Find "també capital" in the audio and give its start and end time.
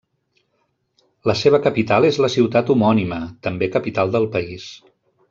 3.49-4.15